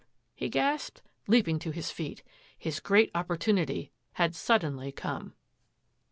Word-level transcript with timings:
*' 0.21 0.25
he 0.33 0.49
gasped, 0.49 1.03
leaping 1.27 1.59
to 1.59 1.69
his 1.69 1.93
f 1.95 2.23
His 2.57 2.79
great 2.79 3.11
opportunity 3.13 3.91
had 4.13 4.33
suddenly 4.33 4.91
come. 4.91 5.35